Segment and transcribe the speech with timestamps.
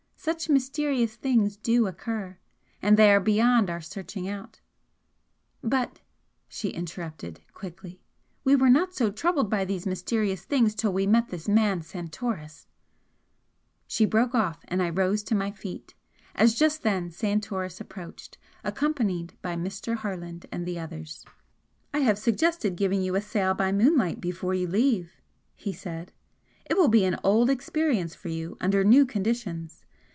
[0.23, 2.37] Such mysterious things DO occur,
[2.79, 4.59] and they are beyond our searching out"
[5.73, 6.01] "But,"
[6.47, 8.03] she interrupted, quickly
[8.43, 12.67] "we were not so troubled by these mysterious things till we met this man Santoris"
[13.87, 15.95] She broke off, and I rose to my feet,
[16.35, 19.95] as just then Santoris approached, accompanied by Mr.
[19.95, 21.25] Harland and the others.
[21.95, 25.19] "I have suggested giving you a sail by moonlight before you leave,"
[25.55, 26.13] he said.
[26.69, 29.83] "It will be an old experience for you under new conditions.